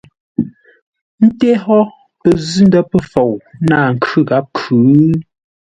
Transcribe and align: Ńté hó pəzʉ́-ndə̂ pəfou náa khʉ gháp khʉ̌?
Ńté 1.25 1.49
hó 1.63 1.79
pəzʉ́-ndə̂ 2.21 2.81
pəfou 2.91 3.33
náa 3.67 3.87
khʉ 4.03 4.19
gháp 4.29 4.45
khʉ̌? 4.57 4.79